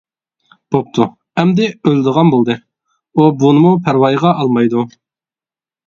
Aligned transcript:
بوپتۇ، 0.75 1.05
ئەمدى 1.41 1.67
ئۆلىدىغان 1.85 2.33
بولدى، 2.37 2.57
ئۇ 3.13 3.29
بۇنىمۇ 3.45 3.79
پەرۋايىغا 3.87 4.37
ئالمايدۇ. 4.41 4.87